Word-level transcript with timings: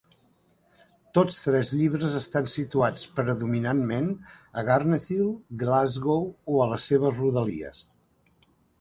Tots 1.17 1.35
tres 1.47 1.73
llibres 1.81 2.15
estan 2.21 2.49
situats 2.55 3.05
predominantment 3.21 4.09
a 4.63 4.67
Garnethill, 4.73 5.31
Glasgow, 5.67 6.29
o 6.57 6.61
a 6.67 6.71
les 6.75 6.93
seves 6.95 7.25
rodalies. 7.25 7.89